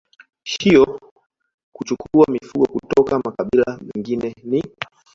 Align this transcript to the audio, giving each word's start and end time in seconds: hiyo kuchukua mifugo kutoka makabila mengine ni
hiyo 0.43 0.99
kuchukua 1.73 2.25
mifugo 2.31 2.65
kutoka 2.65 3.19
makabila 3.19 3.79
mengine 3.95 4.35
ni 4.43 4.63